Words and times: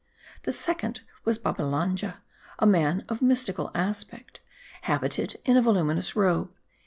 The 0.45 0.51
second 0.51 1.01
was 1.25 1.37
Babhalanja, 1.37 2.15
a 2.57 2.65
man 2.65 3.05
of 3.07 3.21
a 3.21 3.23
mystical 3.23 3.69
aspect, 3.75 4.39
habited 4.81 5.35
in 5.45 5.55
a 5.57 5.61
voluminous 5.61 6.15
robe. 6.15 6.49